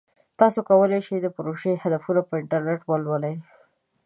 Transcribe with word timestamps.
تاسو 0.39 0.59
کولی 0.69 0.99
شئ 1.05 1.17
د 1.21 1.27
پروژې 1.35 1.73
هدفونه 1.83 2.21
په 2.27 2.33
انټرنیټ 2.41 2.81
ولولئ. 2.85 3.35